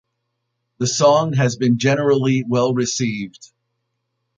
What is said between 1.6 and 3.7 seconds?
generally well received.